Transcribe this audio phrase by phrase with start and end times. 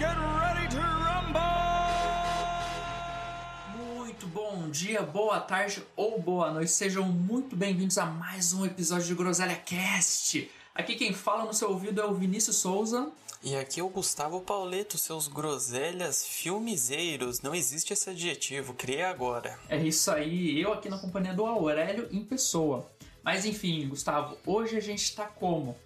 [0.00, 1.40] get ready to rumble!
[3.76, 6.70] Muito bom dia, boa tarde ou boa noite.
[6.70, 10.50] Sejam muito bem-vindos a mais um episódio de Groselha Cast.
[10.74, 13.12] Aqui quem fala no seu ouvido é o Vinícius Souza.
[13.44, 17.42] E aqui é o Gustavo Pauleto, seus groselhas filmizeiros.
[17.42, 19.58] Não existe esse adjetivo, criei agora.
[19.68, 22.90] É isso aí, eu aqui na companhia do Aurélio em pessoa.
[23.22, 25.76] Mas enfim, Gustavo, hoje a gente tá como?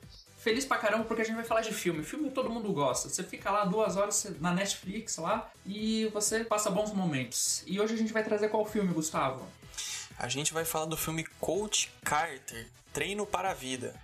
[0.45, 2.05] Feliz pra caramba porque a gente vai falar de filme.
[2.05, 3.09] Filme todo mundo gosta.
[3.09, 7.65] Você fica lá duas horas na Netflix lá e você passa bons momentos.
[7.67, 9.49] E hoje a gente vai trazer qual filme, Gustavo?
[10.19, 13.99] A gente vai falar do filme Coach Carter, Treino para a Vida.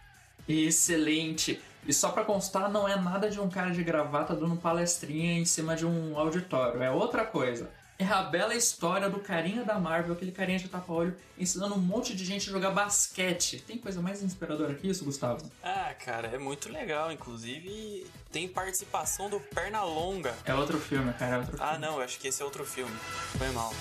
[0.49, 1.61] Excelente!
[1.87, 5.45] E só pra constar, não é nada de um cara de gravata dando palestrinha em
[5.45, 7.71] cima de um auditório, é outra coisa.
[8.01, 12.17] É a bela história do carinha da Marvel, aquele carinha de tapa-olho, ensinando um monte
[12.17, 13.63] de gente a jogar basquete.
[13.67, 15.45] Tem coisa mais inspiradora que isso, Gustavo?
[15.63, 17.13] Ah, cara, é muito legal.
[17.13, 20.35] Inclusive, tem participação do Pernalonga.
[20.47, 21.73] É outro filme, cara, é outro filme.
[21.75, 22.97] Ah, não, eu acho que esse é outro filme.
[23.37, 23.75] Foi mal.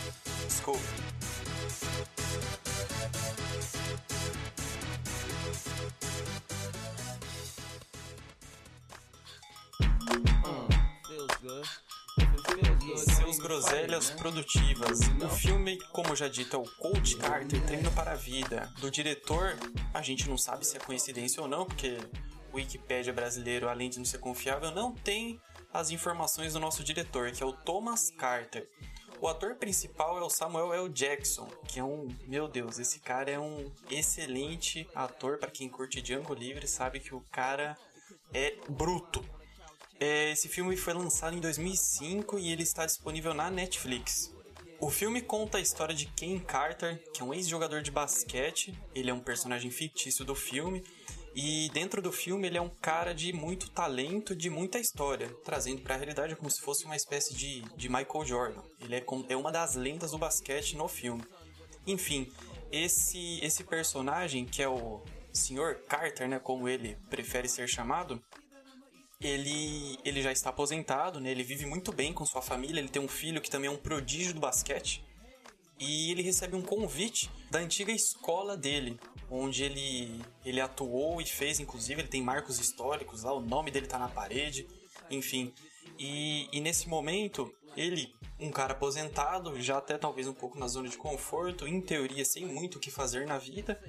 [0.45, 0.83] Desculpa.
[13.69, 14.99] Groselhas produtivas.
[15.23, 18.73] O filme, como já dito, é o Coach Carter Treino para a Vida.
[18.79, 19.55] Do diretor,
[19.93, 21.97] a gente não sabe se é coincidência ou não, porque
[22.51, 25.39] o Wikipedia brasileiro, além de não ser confiável, não tem
[25.71, 28.67] as informações do nosso diretor, que é o Thomas Carter.
[29.21, 30.89] O ator principal é o Samuel L.
[30.89, 36.01] Jackson, que é um, meu Deus, esse cara é um excelente ator para quem curte
[36.01, 37.77] Django Livre, sabe que o cara
[38.33, 39.23] é bruto.
[39.99, 44.33] É, esse filme foi lançado em 2005 e ele está disponível na Netflix.
[44.79, 48.73] O filme conta a história de Ken Carter, que é um ex-jogador de basquete.
[48.95, 50.81] Ele é um personagem fictício do filme.
[51.35, 55.81] E dentro do filme ele é um cara de muito talento, de muita história, trazendo
[55.81, 58.61] para a realidade como se fosse uma espécie de, de Michael Jordan.
[58.79, 61.23] Ele é, é uma das lendas do basquete no filme.
[61.85, 62.31] Enfim,
[62.71, 65.01] esse, esse personagem, que é o
[65.33, 65.75] Sr.
[65.87, 68.21] Carter, né, como ele prefere ser chamado,
[69.21, 71.31] ele, ele já está aposentado, né?
[71.31, 73.77] Ele vive muito bem com sua família, ele tem um filho que também é um
[73.77, 75.03] prodígio do basquete.
[75.77, 78.99] E ele recebe um convite da antiga escola dele,
[79.29, 83.87] onde ele, ele atuou e fez, inclusive, ele tem marcos históricos lá, o nome dele
[83.87, 84.67] tá na parede,
[85.09, 85.53] enfim.
[85.97, 90.89] E, e nesse momento, ele, um cara aposentado, já até talvez um pouco na zona
[90.89, 93.81] de conforto, em teoria sem muito o que fazer na vida,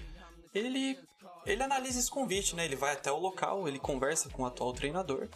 [0.54, 0.97] ele
[1.47, 2.65] ele analisa esse convite, né?
[2.65, 5.28] Ele vai até o local, ele conversa com o atual treinador.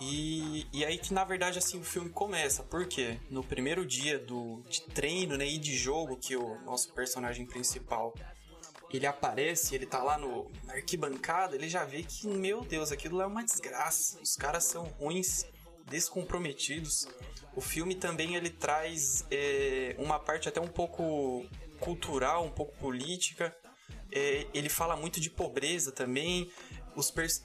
[0.00, 4.60] E, e aí que na verdade assim o filme começa, porque no primeiro dia do,
[4.68, 8.12] de treino né, e de jogo que o nosso personagem principal
[8.92, 13.22] ele aparece, ele tá lá no, na arquibancada, ele já vê que, meu Deus, aquilo
[13.22, 14.20] é uma desgraça.
[14.20, 15.46] Os caras são ruins,
[15.86, 17.08] descomprometidos.
[17.56, 21.46] O filme também ele traz é, uma parte até um pouco
[21.80, 23.56] cultural, um pouco política.
[24.12, 26.50] É, ele fala muito de pobreza também.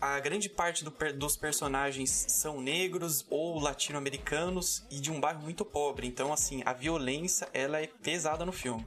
[0.02, 5.64] a grande parte do, dos personagens são negros ou latino-americanos e de um bairro muito
[5.64, 6.06] pobre.
[6.06, 8.86] Então, assim, a violência ela é pesada no filme.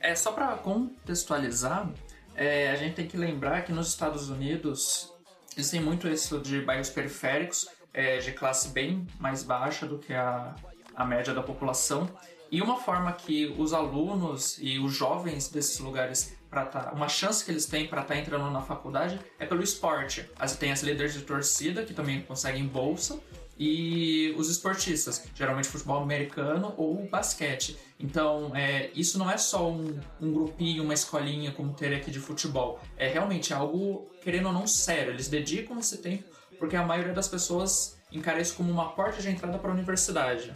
[0.00, 1.90] É, só para contextualizar,
[2.34, 5.12] é, a gente tem que lembrar que nos Estados Unidos
[5.56, 10.54] existem muito isso de bairros periféricos, é, de classe bem mais baixa do que a,
[10.94, 12.08] a média da população.
[12.50, 17.42] E uma forma que os alunos e os jovens desses lugares para tá, uma chance
[17.42, 20.28] que eles têm para estar tá entrando na faculdade é pelo esporte.
[20.38, 23.18] As, tem as líderes de torcida que também conseguem bolsa
[23.58, 27.78] e os esportistas, geralmente futebol americano ou basquete.
[27.98, 32.20] Então, é, isso não é só um, um grupinho, uma escolinha como ter aqui de
[32.20, 32.78] futebol.
[32.98, 35.14] É realmente algo, querendo ou não, sério.
[35.14, 36.24] Eles dedicam esse tempo
[36.58, 40.52] porque a maioria das pessoas encara isso como uma porta de entrada para a universidade.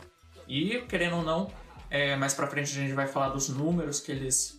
[0.46, 1.50] E, querendo ou não,
[1.88, 4.55] é, mais para frente a gente vai falar dos números que eles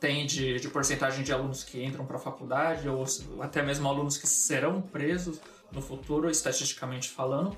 [0.00, 3.04] tem de, de porcentagem de alunos que entram para a faculdade, ou
[3.40, 5.38] até mesmo alunos que serão presos
[5.70, 7.56] no futuro, estatisticamente falando.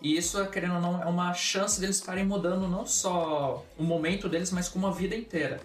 [0.00, 4.28] E isso, querendo ou não, é uma chance deles estarem mudando não só o momento
[4.28, 5.60] deles, mas como a vida inteira.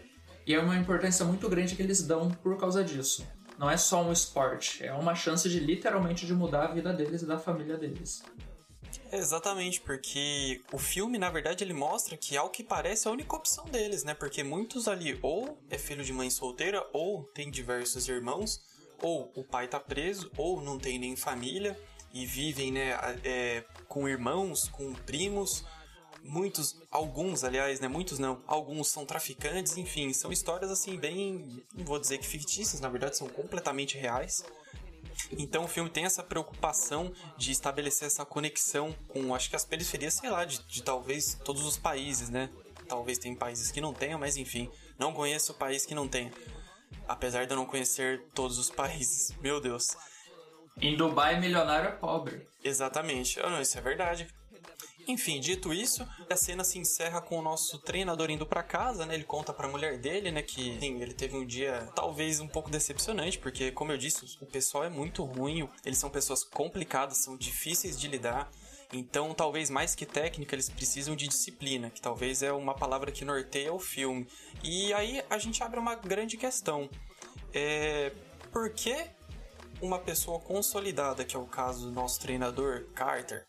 [0.45, 3.25] E é uma importância muito grande que eles dão por causa disso.
[3.57, 7.21] Não é só um esporte, é uma chance de literalmente de mudar a vida deles
[7.21, 8.23] e da família deles.
[9.11, 13.35] Exatamente, porque o filme, na verdade, ele mostra que, ao que parece, é a única
[13.35, 14.13] opção deles, né?
[14.13, 18.61] Porque muitos ali ou é filho de mãe solteira, ou tem diversos irmãos,
[19.01, 21.79] ou o pai tá preso, ou não tem nem família
[22.13, 25.65] e vivem, né, é, com irmãos, com primos.
[26.21, 27.87] Muitos, alguns, aliás, né?
[27.87, 31.63] Muitos não, alguns são traficantes, enfim, são histórias assim, bem.
[31.73, 34.43] Não vou dizer que fictícias, na verdade, são completamente reais
[35.37, 40.15] Então o filme tem essa preocupação de estabelecer essa conexão com, acho que as periferias,
[40.15, 42.49] sei lá, de, de talvez todos os países, né?
[42.87, 46.31] Talvez tem países que não tenham, mas enfim, não conheço o país que não tenha.
[47.07, 49.35] Apesar de eu não conhecer todos os países.
[49.41, 49.95] Meu Deus.
[50.81, 52.47] Em Dubai, milionário é pobre.
[52.63, 53.39] Exatamente.
[53.43, 54.27] Oh, não, isso é verdade.
[55.09, 59.15] Enfim, dito isso, a cena se encerra com o nosso treinador indo para casa, né?
[59.15, 62.47] Ele conta para a mulher dele, né, que sim, ele teve um dia talvez um
[62.47, 67.17] pouco decepcionante, porque como eu disse, o pessoal é muito ruim, eles são pessoas complicadas,
[67.17, 68.51] são difíceis de lidar.
[68.93, 73.25] Então, talvez mais que técnica, eles precisam de disciplina, que talvez é uma palavra que
[73.25, 74.27] norteia o filme.
[74.63, 76.87] E aí a gente abre uma grande questão.
[77.51, 78.11] É,
[78.51, 79.07] por que
[79.81, 83.47] uma pessoa consolidada, que é o caso do nosso treinador Carter,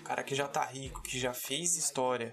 [0.00, 2.32] cara que já tá rico, que já fez história,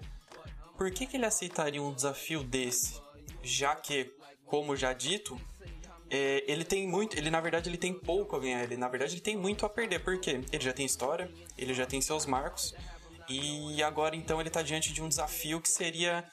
[0.76, 3.00] por que, que ele aceitaria um desafio desse?
[3.42, 4.12] Já que,
[4.44, 5.38] como já dito,
[6.10, 9.14] é, ele tem muito, ele na verdade ele tem pouco a ganhar, ele na verdade
[9.14, 12.74] ele tem muito a perder, porque ele já tem história, ele já tem seus marcos,
[13.28, 16.24] e agora então ele tá diante de um desafio que seria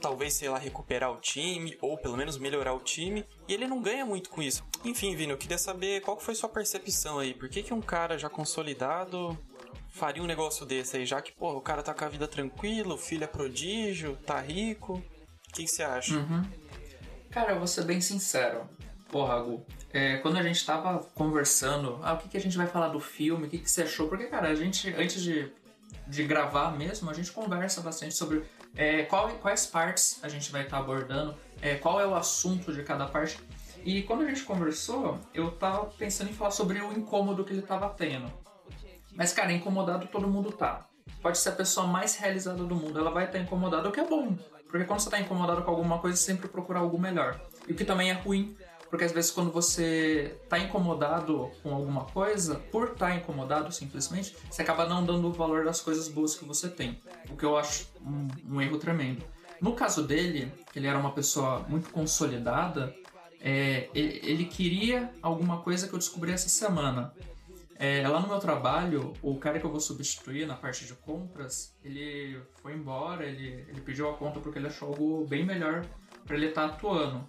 [0.00, 3.80] talvez, sei lá, recuperar o time, ou pelo menos melhorar o time, e ele não
[3.80, 4.64] ganha muito com isso.
[4.84, 8.18] Enfim, Vini, eu queria saber qual foi sua percepção aí, por que, que um cara
[8.18, 9.38] já consolidado
[9.92, 12.94] faria um negócio desse aí, já que, pô, o cara tá com a vida tranquila,
[12.94, 14.94] o filho é prodígio, tá rico.
[14.94, 16.16] O que você acha?
[16.16, 16.42] Uhum.
[17.30, 18.68] Cara, eu vou ser bem sincero.
[19.10, 22.66] Porra, Gu, é, quando a gente tava conversando, ah, o que, que a gente vai
[22.66, 24.08] falar do filme, o que, que você achou?
[24.08, 25.52] Porque, cara, a gente, antes de,
[26.08, 28.42] de gravar mesmo, a gente conversa bastante sobre
[28.74, 32.72] é, qual, quais partes a gente vai estar tá abordando, é, qual é o assunto
[32.72, 33.38] de cada parte.
[33.84, 37.62] E quando a gente conversou, eu tava pensando em falar sobre o incômodo que ele
[37.62, 38.32] tava tendo.
[39.14, 40.86] Mas, cara, incomodado todo mundo tá.
[41.20, 44.06] Pode ser a pessoa mais realizada do mundo, ela vai estar incomodada, o que é
[44.06, 44.36] bom.
[44.68, 47.40] Porque quando você está incomodado com alguma coisa, você sempre procura algo melhor.
[47.68, 48.56] E o que também é ruim,
[48.88, 54.36] porque às vezes quando você está incomodado com alguma coisa, por estar tá incomodado simplesmente,
[54.50, 57.00] você acaba não dando o valor das coisas boas que você tem.
[57.30, 59.24] O que eu acho um, um erro tremendo.
[59.60, 62.94] No caso dele, que ele era uma pessoa muito consolidada,
[63.40, 67.14] é, ele, ele queria alguma coisa que eu descobri essa semana.
[67.76, 71.74] É, lá no meu trabalho, o cara que eu vou substituir na parte de compras,
[71.82, 75.84] ele foi embora, ele, ele pediu a conta porque ele achou algo bem melhor
[76.24, 77.26] para ele estar tá atuando.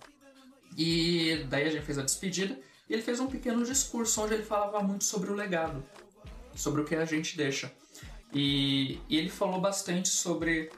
[0.77, 2.59] E daí a gente fez a despedida
[2.89, 5.83] e ele fez um pequeno discurso onde ele falava muito sobre o legado,
[6.55, 7.71] sobre o que a gente deixa.
[8.33, 10.71] E, e ele falou bastante sobre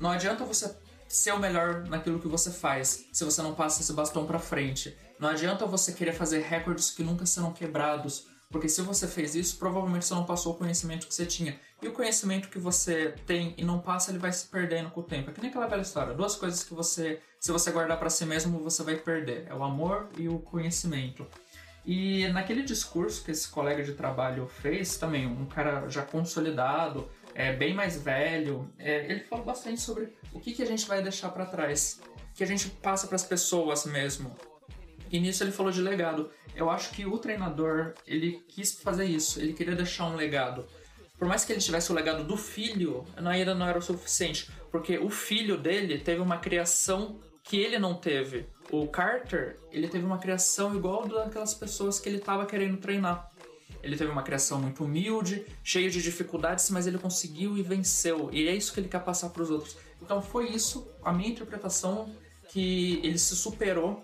[0.00, 0.76] não adianta você
[1.08, 4.96] ser o melhor naquilo que você faz se você não passa esse bastão para frente.
[5.18, 9.58] Não adianta você querer fazer recordes que nunca serão quebrados porque se você fez isso,
[9.58, 11.58] provavelmente você não passou o conhecimento que você tinha.
[11.82, 15.02] E o conhecimento que você tem e não passa, ele vai se perdendo com o
[15.02, 15.28] tempo.
[15.28, 16.14] É que nem aquela velha história.
[16.14, 19.44] Duas coisas que você, se você guardar para si mesmo, você vai perder.
[19.48, 21.26] É o amor e o conhecimento.
[21.84, 27.52] E naquele discurso que esse colega de trabalho fez, também um cara já consolidado, é,
[27.52, 31.30] bem mais velho, é, ele falou bastante sobre o que, que a gente vai deixar
[31.30, 32.00] para trás,
[32.36, 34.32] que a gente passa para as pessoas mesmo.
[35.10, 39.40] E nisso ele falou de legado eu acho que o treinador, ele quis fazer isso,
[39.40, 40.64] ele queria deixar um legado.
[41.18, 44.98] Por mais que ele tivesse o legado do filho, ainda não era o suficiente, porque
[44.98, 48.46] o filho dele teve uma criação que ele não teve.
[48.70, 53.30] O Carter, ele teve uma criação igual daquelas pessoas que ele estava querendo treinar.
[53.82, 58.30] Ele teve uma criação muito humilde, cheia de dificuldades, mas ele conseguiu e venceu.
[58.32, 59.76] E é isso que ele quer passar para os outros.
[60.00, 62.10] Então foi isso a minha interpretação
[62.48, 64.02] que ele se superou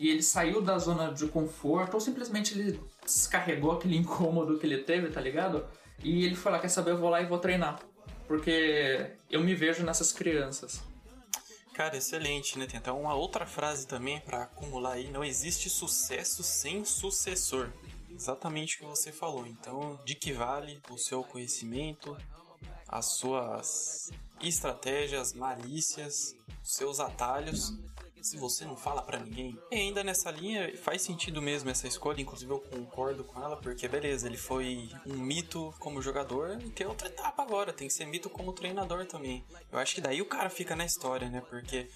[0.00, 4.78] e ele saiu da zona de conforto, ou simplesmente ele descarregou aquele incômodo que ele
[4.78, 5.68] teve, tá ligado?
[6.02, 7.78] E ele falou: quer saber, eu vou lá e vou treinar.
[8.26, 10.82] Porque eu me vejo nessas crianças.
[11.74, 12.66] Cara, excelente, né?
[12.66, 17.68] Tem até uma outra frase também para acumular aí: não existe sucesso sem sucessor.
[18.08, 19.46] Exatamente o que você falou.
[19.46, 22.16] Então, de que vale o seu conhecimento,
[22.88, 27.78] as suas estratégias, malícias, os seus atalhos
[28.22, 29.58] se você não fala para ninguém.
[29.70, 33.88] E ainda nessa linha faz sentido mesmo essa escolha, inclusive eu concordo com ela, porque
[33.88, 38.06] beleza, ele foi um mito como jogador e tem outra etapa agora, tem que ser
[38.06, 39.44] mito como treinador também.
[39.70, 41.40] Eu acho que daí o cara fica na história, né?
[41.48, 41.88] Porque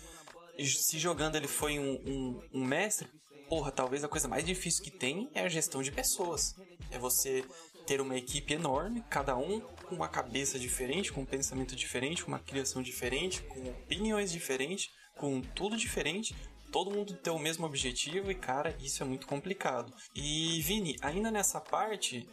[0.62, 3.08] se jogando ele foi um, um, um mestre,
[3.48, 6.54] porra, talvez a coisa mais difícil que tem é a gestão de pessoas.
[6.90, 7.44] É você
[7.86, 12.28] ter uma equipe enorme, cada um com uma cabeça diferente, com um pensamento diferente, com
[12.28, 16.34] uma criação diferente, com opiniões diferentes com tudo diferente,
[16.70, 19.92] todo mundo ter o mesmo objetivo e, cara, isso é muito complicado.
[20.14, 22.28] E, Vini, ainda nessa parte,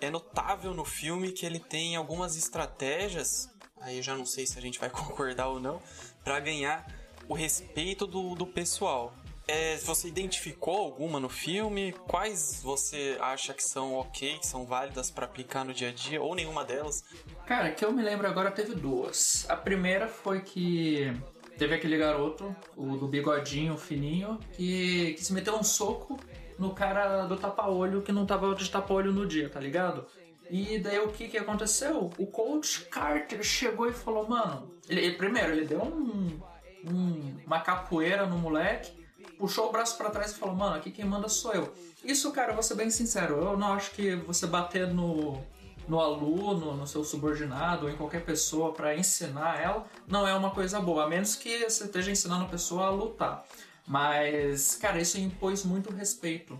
[0.00, 3.48] é notável no filme que ele tem algumas estratégias,
[3.80, 5.80] aí eu já não sei se a gente vai concordar ou não,
[6.24, 6.86] para ganhar
[7.28, 9.14] o respeito do, do pessoal.
[9.46, 11.92] É, você identificou alguma no filme?
[12.06, 16.22] Quais você acha que são ok, que são válidas para aplicar no dia a dia,
[16.22, 17.04] ou nenhuma delas?
[17.46, 19.44] Cara, que eu me lembro agora teve duas.
[19.50, 21.12] A primeira foi que
[21.58, 26.18] teve aquele garoto, o do bigodinho fininho, que, que se meteu um soco
[26.58, 30.06] no cara do tapa-olho que não tava de tapa-olho no dia, tá ligado?
[30.50, 32.10] E daí o que que aconteceu?
[32.18, 36.40] O coach Carter chegou e falou, mano, ele, primeiro ele deu um,
[36.88, 39.03] um, uma capoeira no moleque,
[39.38, 41.74] puxou o braço para trás e falou, mano, aqui quem manda sou eu.
[42.04, 45.40] Isso, cara, vou ser bem sincero, eu não acho que você bater no,
[45.88, 50.50] no aluno, no seu subordinado ou em qualquer pessoa para ensinar ela não é uma
[50.50, 53.44] coisa boa, a menos que você esteja ensinando a pessoa a lutar.
[53.86, 56.58] Mas, cara, isso impôs muito respeito.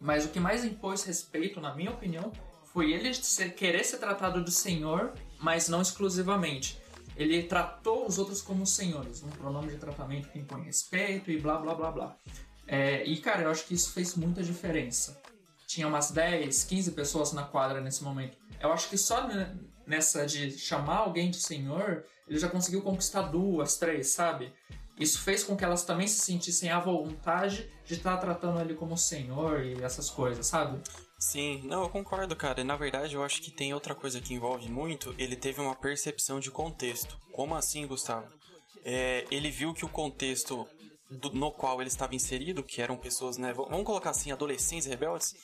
[0.00, 2.32] Mas o que mais impôs respeito, na minha opinião,
[2.72, 3.10] foi ele
[3.56, 6.80] querer ser tratado de senhor, mas não exclusivamente.
[7.18, 11.58] Ele tratou os outros como senhores, um pronome de tratamento que impõe respeito e blá
[11.58, 12.16] blá blá blá.
[12.64, 15.20] É, e cara, eu acho que isso fez muita diferença.
[15.66, 18.38] Tinha umas 10, 15 pessoas na quadra nesse momento.
[18.60, 19.28] Eu acho que só
[19.84, 24.52] nessa de chamar alguém de senhor, ele já conseguiu conquistar duas, três, sabe?
[24.98, 28.96] Isso fez com que elas também se sentissem à vontade de estar tratando ele como
[28.96, 30.80] senhor e essas coisas, sabe?
[31.18, 32.62] Sim, não, eu concordo, cara.
[32.62, 35.14] Na verdade, eu acho que tem outra coisa que envolve muito.
[35.18, 37.18] Ele teve uma percepção de contexto.
[37.32, 38.32] Como assim, Gustavo?
[38.84, 40.66] É, ele viu que o contexto
[41.10, 43.52] do, no qual ele estava inserido, que eram pessoas, né?
[43.52, 45.34] Vamos colocar assim, adolescentes rebeldes.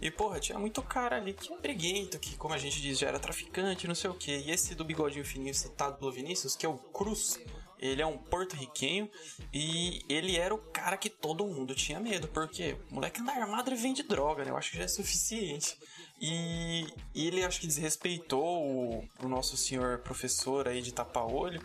[0.00, 3.06] E, porra, tinha muito cara ali que é briguento, que, como a gente diz, já
[3.06, 4.36] era traficante, não sei o que.
[4.36, 7.38] E esse do bigodinho fininho citado pelo Vinícius, que é o Cruz,
[7.78, 9.10] ele é um porto-riquenho
[9.52, 13.70] e ele era o cara que todo mundo tinha medo, porque o moleque na armada
[13.70, 14.50] ele vende droga, né?
[14.50, 15.78] Eu acho que já é suficiente.
[16.20, 21.60] E, e ele acho que desrespeitou o, o nosso senhor professor aí de tapa-olho.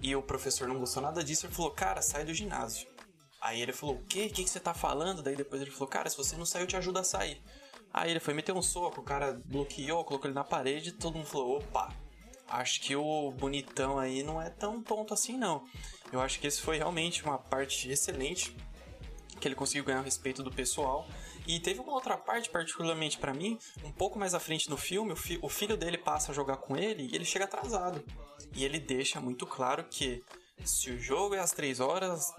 [0.00, 1.46] E o professor não gostou nada disso.
[1.46, 2.88] Ele falou, cara, sai do ginásio.
[3.40, 4.26] Aí ele falou, o quê?
[4.26, 5.22] O que, você tá falando?
[5.22, 7.40] Daí depois ele falou, cara, se você não sair, eu te ajudo a sair.
[7.92, 11.16] Aí ele foi meter um soco, o cara bloqueou, colocou ele na parede e todo
[11.16, 11.94] mundo falou, opa,
[12.52, 15.66] acho que o bonitão aí não é tão tonto assim, não.
[16.12, 18.54] Eu acho que esse foi realmente uma parte excelente,
[19.40, 21.08] que ele conseguiu ganhar o respeito do pessoal.
[21.46, 25.12] E teve uma outra parte, particularmente para mim, um pouco mais à frente no filme,
[25.12, 28.04] o, fi o filho dele passa a jogar com ele e ele chega atrasado.
[28.54, 30.22] E ele deixa muito claro que
[30.64, 32.32] se o jogo é às 3 horas,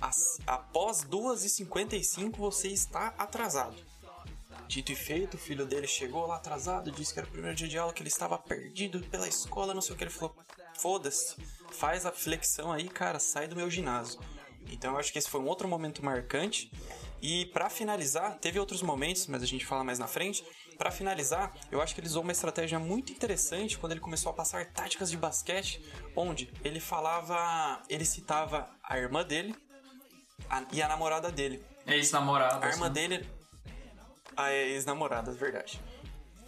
[0.00, 3.76] as, após 2h55 você está atrasado.
[4.66, 7.68] Dito e feito, o filho dele chegou lá atrasado, disse que era o primeiro dia
[7.68, 10.04] de aula, que ele estava perdido pela escola, não sei o que.
[10.04, 10.36] Ele falou:
[10.78, 11.36] foda-se,
[11.70, 14.20] faz a flexão aí, cara, sai do meu ginásio.
[14.70, 16.70] Então eu acho que esse foi um outro momento marcante.
[17.20, 20.44] E para finalizar, teve outros momentos, mas a gente fala mais na frente.
[20.76, 24.34] Para finalizar, eu acho que ele usou uma estratégia muito interessante quando ele começou a
[24.34, 25.80] passar táticas de basquete,
[26.16, 29.54] onde ele falava, ele citava a irmã dele
[30.50, 31.64] a, e a namorada dele.
[31.86, 32.66] Ex-namorada.
[32.66, 33.26] A irmã dele
[34.36, 35.80] a ex-namorada, é verdade.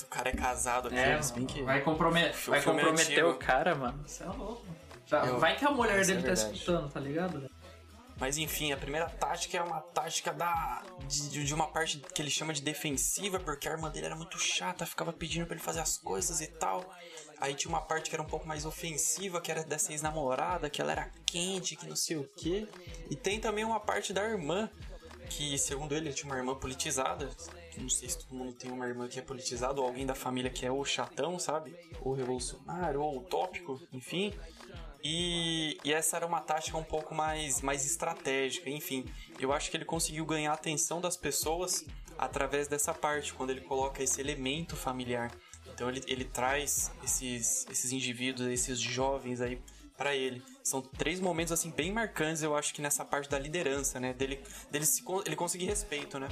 [0.03, 1.63] O cara é casado aqui, é, que...
[1.63, 2.33] Vai, compromet...
[2.47, 4.03] vai comprometer o cara, mano.
[4.07, 4.65] Você é louco.
[5.11, 5.39] Eu...
[5.39, 7.49] Vai que a mulher Essa dele é tá escutando, tá ligado?
[8.19, 12.31] Mas enfim, a primeira tática é uma tática da de, de, uma parte que ele
[12.31, 15.81] chama de defensiva, porque a irmã dele era muito chata, ficava pedindo para ele fazer
[15.81, 16.83] as coisas e tal.
[17.39, 20.81] Aí tinha uma parte que era um pouco mais ofensiva, que era dessa ex-namorada, que
[20.81, 22.67] ela era quente, que não sei o quê.
[23.11, 24.71] E tem também uma parte da irmã,
[25.29, 27.29] que segundo ele, ele tinha uma irmã politizada,
[27.81, 30.51] não sei se todo mundo tem uma irmã que é politizada ou alguém da família
[30.51, 31.75] que é o chatão, sabe?
[32.01, 34.33] Ou revolucionário, ou utópico, enfim.
[35.03, 39.05] E, e, essa era uma tática um pouco mais, mais estratégica, enfim.
[39.39, 41.85] Eu acho que ele conseguiu ganhar a atenção das pessoas
[42.19, 45.31] através dessa parte, quando ele coloca esse elemento familiar.
[45.73, 49.61] Então ele, ele traz esses, esses indivíduos, esses jovens aí
[49.97, 50.43] para ele.
[50.63, 54.13] São três momentos assim bem marcantes, eu acho que nessa parte da liderança, né?
[54.13, 54.41] Dele,
[54.71, 56.29] dele se, ele conseguir respeito, né?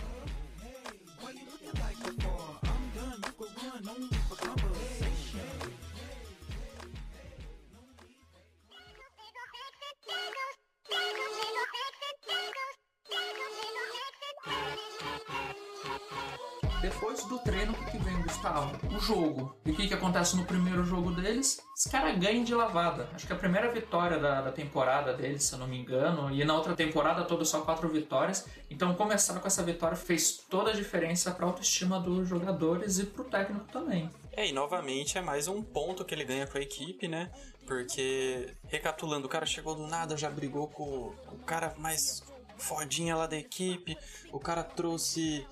[16.85, 18.79] Depois do treino, o que vem, Gustavo?
[18.95, 19.57] O jogo.
[19.65, 21.59] E o que, que acontece no primeiro jogo deles?
[21.75, 23.09] Os caras ganham de lavada.
[23.15, 26.45] Acho que a primeira vitória da, da temporada deles, se eu não me engano, e
[26.45, 28.47] na outra temporada toda só quatro vitórias.
[28.69, 33.07] Então começar com essa vitória fez toda a diferença para a autoestima dos jogadores e
[33.07, 34.11] para o técnico também.
[34.33, 37.31] É, e novamente é mais um ponto que ele ganha com a equipe, né?
[37.67, 42.23] Porque, recapitulando, o cara chegou do nada, já brigou com o cara mais
[42.59, 43.97] fodinha lá da equipe,
[44.31, 45.47] o cara trouxe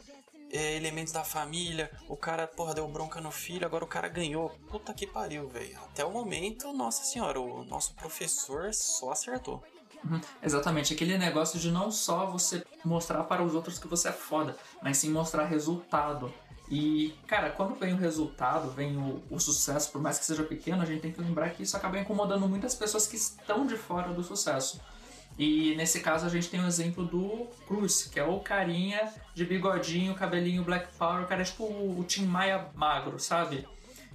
[0.52, 4.50] é, elementos da família, o cara, porra, deu bronca no filho, agora o cara ganhou.
[4.68, 5.78] Puta que pariu, velho.
[5.78, 9.64] Até o momento, nossa senhora, o nosso professor só acertou.
[10.04, 14.12] Uhum, exatamente, aquele negócio de não só você mostrar para os outros que você é
[14.12, 16.32] foda, mas sim mostrar resultado.
[16.68, 20.82] E, cara, quando vem o resultado, vem o, o, sucesso, por mais que seja pequeno,
[20.82, 24.12] a gente tem que lembrar que isso acaba incomodando muitas pessoas que estão de fora
[24.12, 24.80] do sucesso.
[25.38, 29.44] E nesse caso a gente tem o exemplo do Cruz, que é o carinha de
[29.44, 33.66] bigodinho, cabelinho Black Power, o cara é tipo o Tim Maia magro, sabe?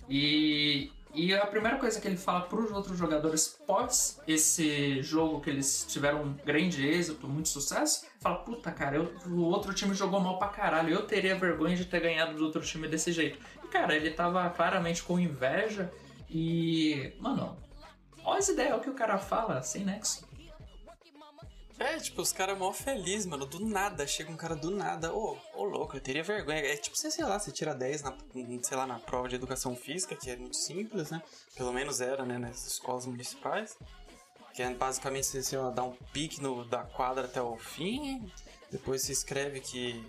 [0.10, 5.42] E, e a primeira coisa que ele fala para os outros jogadores pós esse jogo
[5.42, 9.94] que eles tiveram um grande êxito, muito sucesso, fala: Puta, cara, eu, o outro time
[9.96, 13.40] jogou mal pra caralho, eu teria vergonha de ter ganhado do outro time desse jeito.
[13.64, 15.92] E cara, ele tava claramente com inveja
[16.30, 17.14] e.
[17.20, 17.58] Mano,
[18.24, 20.27] olha as ideias, o que o cara fala, sem nexo.
[21.80, 23.46] É, tipo, os caras mó feliz, mano.
[23.46, 25.14] Do nada, chega um cara do nada.
[25.14, 26.60] Ô, ô louco, eu teria vergonha.
[26.60, 28.18] É tipo, você, sei lá, você tira 10 na,
[28.64, 31.22] sei lá, na prova de educação física, que é muito simples, né?
[31.56, 33.78] Pelo menos era, né, nas escolas municipais.
[34.54, 38.28] Que é basicamente você, sei lá, dá um pique no, da quadra até o fim.
[38.72, 40.04] Depois se escreve que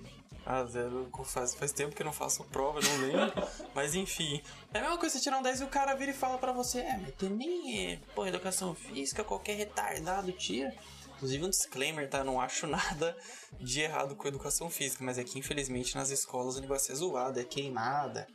[0.50, 3.46] ah, zero, faz, faz tempo que eu não faço prova, não lembro.
[3.74, 4.42] mas enfim.
[4.72, 6.52] É a mesma coisa você tirar um 10 e o cara vira e fala pra
[6.52, 7.92] você: É, mas tem nem.
[7.92, 10.74] É, pô, educação física, qualquer retardado tira.
[11.18, 12.22] Inclusive um disclaimer, tá?
[12.22, 13.16] Não acho nada
[13.60, 17.40] de errado com educação física, mas é que infelizmente nas escolas o negócio é zoado,
[17.40, 18.26] é queimada,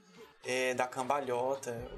[0.46, 1.90] é da cambalhota.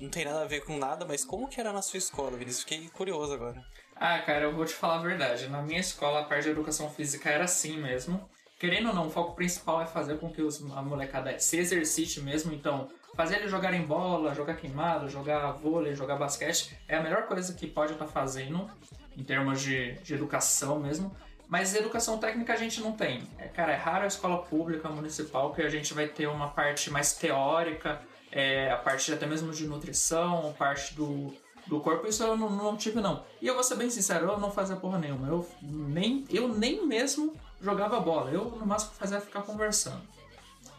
[0.00, 2.64] Não tem nada a ver com nada, mas como que era na sua escola, Vinícius?
[2.64, 3.62] Fiquei curioso agora.
[3.94, 5.48] Ah, cara, eu vou te falar a verdade.
[5.48, 8.28] Na minha escola, a parte de educação física era assim mesmo.
[8.58, 12.20] Querendo ou não, o foco principal é fazer com que os, a molecada se exercite
[12.20, 12.52] mesmo.
[12.52, 17.54] Então, fazer eles jogarem bola, jogar queimado, jogar vôlei, jogar basquete é a melhor coisa
[17.54, 18.70] que pode estar tá fazendo
[19.16, 21.14] em termos de, de educação mesmo.
[21.48, 23.22] Mas educação técnica a gente não tem.
[23.38, 26.90] É, cara, é raro a escola pública municipal que a gente vai ter uma parte
[26.90, 28.00] mais teórica,
[28.32, 31.32] é, a parte até mesmo de nutrição, a parte do,
[31.66, 33.24] do corpo, isso eu não, não, tive não.
[33.40, 35.28] E eu vou ser bem sincero, eu não fazia porra nenhuma.
[35.28, 38.30] Eu nem, eu nem mesmo jogava bola.
[38.30, 40.02] Eu no máximo fazia ficar conversando.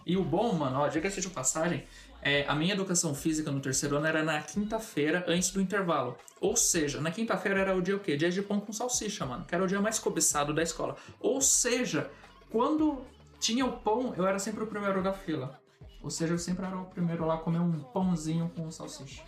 [0.06, 1.86] E o bom, mano, ó, diga-se de passagem,
[2.28, 6.18] é, a minha educação física no terceiro ano era na quinta-feira, antes do intervalo.
[6.42, 8.18] Ou seja, na quinta-feira era o dia o quê?
[8.18, 9.46] Dia de pão com salsicha, mano.
[9.46, 10.98] Que era o dia mais cobiçado da escola.
[11.22, 12.12] Ou seja,
[12.52, 13.02] quando
[13.40, 15.58] tinha o pão, eu era sempre o primeiro da fila.
[16.04, 19.24] Ou seja, eu sempre era o primeiro lá a comer um pãozinho com salsicha.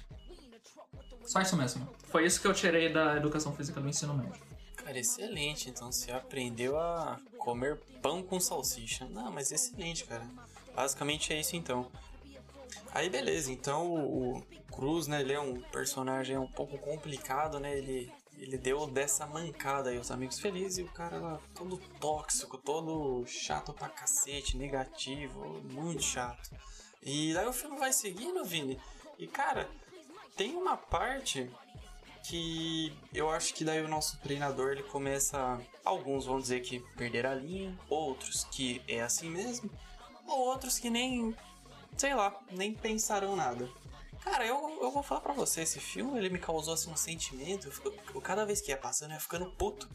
[1.23, 1.87] Só isso mesmo.
[2.09, 4.41] Foi isso que eu tirei da educação física do ensino médio.
[4.75, 5.69] Cara, excelente.
[5.69, 9.05] Então você aprendeu a comer pão com salsicha.
[9.05, 10.27] Não, mas excelente, cara.
[10.75, 11.89] Basicamente é isso então.
[12.91, 17.77] Aí beleza, então o Cruz, né, ele é um personagem um pouco complicado, né?
[17.77, 22.57] Ele ele deu dessa mancada aí os amigos felizes e o cara lá todo tóxico,
[22.57, 26.49] todo chato pra cacete, negativo, muito chato.
[27.03, 28.79] E daí o filme vai seguindo, Vini.
[29.17, 29.69] E cara,
[30.37, 31.49] tem uma parte
[32.23, 35.59] que eu acho que daí o nosso treinador ele começa.
[35.83, 39.69] Alguns vão dizer que perder a linha, outros que é assim mesmo,
[40.27, 41.35] ou outros que nem
[41.99, 43.69] sei lá, nem pensaram nada.
[44.21, 47.71] Cara, eu, eu vou falar pra você, esse filme ele me causou assim um sentimento.
[48.13, 49.89] Eu, cada vez que ia passando, eu ia ficando puto.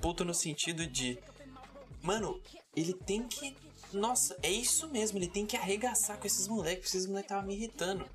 [0.00, 1.18] Puto no sentido de.
[2.02, 2.40] Mano,
[2.76, 3.56] ele tem que.
[3.92, 7.54] Nossa, é isso mesmo, ele tem que arregaçar com esses moleques, esses moleques estavam me
[7.54, 8.06] irritando.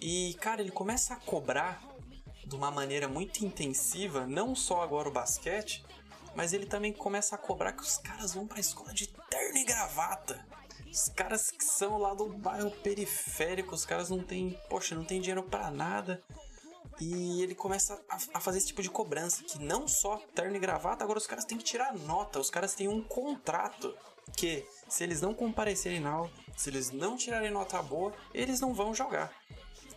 [0.00, 1.80] E, cara, ele começa a cobrar
[2.44, 5.84] de uma maneira muito intensiva, não só agora o basquete,
[6.34, 9.64] mas ele também começa a cobrar que os caras vão pra escola de terno e
[9.64, 10.44] gravata.
[10.92, 15.22] Os caras que são lá do bairro periférico, os caras não tem, poxa, não tem
[15.22, 16.22] dinheiro para nada.
[17.00, 20.58] E ele começa a, a, fazer esse tipo de cobrança, que não só terno e
[20.58, 23.96] gravata, agora os caras têm que tirar nota, os caras têm um contrato
[24.36, 28.74] que se eles não comparecerem na aula, se eles não tirarem nota boa, eles não
[28.74, 29.32] vão jogar.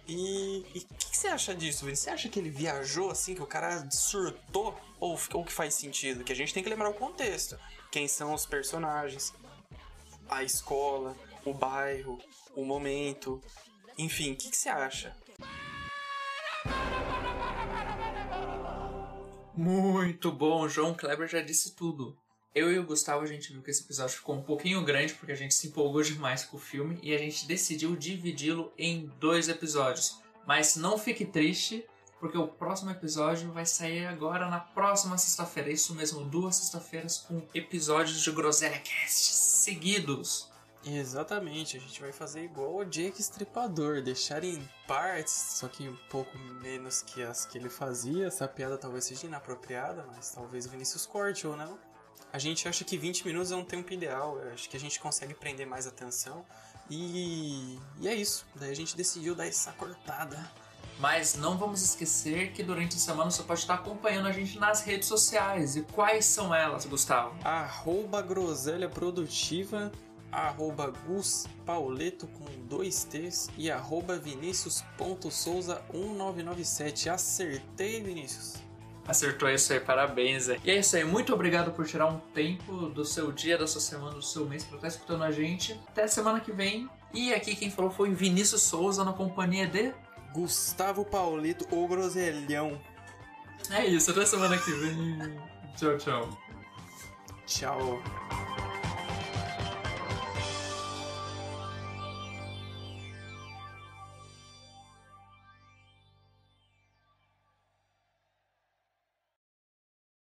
[0.08, 3.90] E o que, você acha disso, Você acha que ele viajou assim, que o cara
[3.92, 4.80] surtou?
[5.00, 6.24] Ou, ou que faz sentido?
[6.24, 7.60] Que a gente tem que lembrar o contexto.
[7.92, 9.34] Quem são os personagens,
[10.30, 12.20] a escola, o bairro,
[12.56, 13.42] o momento.
[13.98, 15.16] Enfim, o que, que você acha?
[19.56, 22.18] Muito bom, João Kleber já disse tudo.
[22.54, 25.32] Eu e o Gustavo, a gente viu que esse episódio ficou um pouquinho grande porque
[25.32, 29.50] a gente se empolgou demais com o filme e a gente decidiu dividi-lo em dois
[29.50, 30.22] episódios.
[30.48, 31.86] Mas não fique triste,
[32.20, 35.72] porque o próximo episódio vai sair agora na próxima sexta-feira.
[35.72, 40.50] Isso mesmo, duas sexta-feiras com episódios de Groselha Cast seguidos.
[40.88, 45.98] Exatamente, a gente vai fazer igual o Jake Estripador, deixar em partes, só que um
[46.12, 48.28] pouco menos que as que ele fazia.
[48.28, 51.80] Essa piada talvez seja inapropriada, mas talvez o Vinícius corte ou não.
[52.32, 55.34] A gente acha que 20 minutos é um tempo ideal, acho que a gente consegue
[55.34, 56.46] prender mais atenção.
[56.88, 60.38] E, e é isso, daí a gente decidiu dar essa cortada
[61.00, 64.82] Mas não vamos esquecer que durante a semana você pode estar acompanhando a gente nas
[64.82, 65.76] redes sociais.
[65.76, 67.36] E quais são elas, Gustavo?
[67.44, 69.92] Arroba Groselha Produtiva,
[70.32, 77.08] arroba Gus Pauleto com dois T's e arroba Vinicius.souza1997.
[77.08, 78.64] Acertei, Vinícius.
[79.08, 80.48] Acertou isso aí, parabéns.
[80.48, 83.80] E é isso aí, muito obrigado por tirar um tempo do seu dia, da sua
[83.80, 85.80] semana, do seu mês para estar escutando a gente.
[85.88, 86.90] Até semana que vem.
[87.14, 89.94] E aqui quem falou foi Vinícius Souza na companhia de.
[90.36, 92.78] Gustavo Paulito, o groselhão.
[93.72, 95.40] É isso, até semana que vem.
[95.78, 96.30] tchau, tchau.
[97.46, 98.04] Tchau.